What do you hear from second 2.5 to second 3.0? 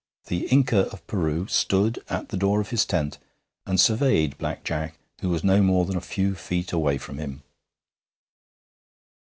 of his